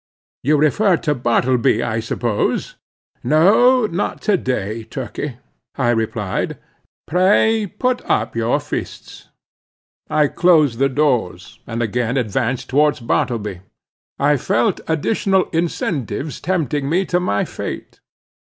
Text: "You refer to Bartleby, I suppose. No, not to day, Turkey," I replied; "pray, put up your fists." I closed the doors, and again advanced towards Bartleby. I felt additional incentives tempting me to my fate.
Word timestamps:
"You 0.41 0.57
refer 0.57 0.97
to 0.97 1.13
Bartleby, 1.13 1.83
I 1.83 1.99
suppose. 1.99 2.73
No, 3.23 3.85
not 3.85 4.19
to 4.23 4.35
day, 4.35 4.83
Turkey," 4.83 5.37
I 5.75 5.91
replied; 5.91 6.57
"pray, 7.05 7.67
put 7.67 8.01
up 8.09 8.35
your 8.35 8.59
fists." 8.59 9.29
I 10.09 10.25
closed 10.27 10.79
the 10.79 10.89
doors, 10.89 11.59
and 11.67 11.83
again 11.83 12.17
advanced 12.17 12.67
towards 12.67 12.99
Bartleby. 12.99 13.61
I 14.17 14.37
felt 14.37 14.81
additional 14.87 15.43
incentives 15.51 16.41
tempting 16.41 16.89
me 16.89 17.05
to 17.05 17.19
my 17.19 17.45
fate. 17.45 17.99